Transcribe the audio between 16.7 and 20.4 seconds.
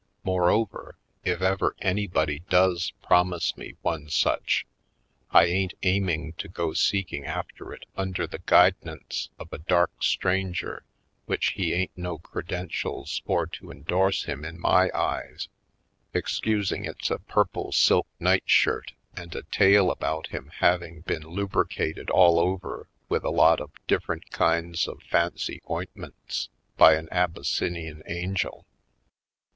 it's a purple silk night shirt and a tale about